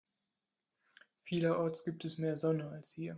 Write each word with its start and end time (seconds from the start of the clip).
Vielerorts 1.25 1.83
gibt 1.83 2.05
es 2.05 2.17
mehr 2.17 2.35
Sonne 2.35 2.69
als 2.71 2.89
hier. 2.89 3.09